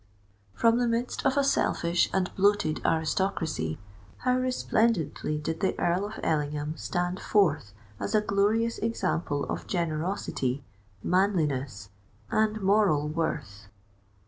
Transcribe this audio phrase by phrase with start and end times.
[0.55, 3.77] From the midst of a selfish and bloated aristocracy,
[4.17, 10.63] how resplendently did the Earl of Ellingham stand forth as a glorious example of generosity,
[11.03, 11.89] manliness,
[12.31, 13.67] and moral worth!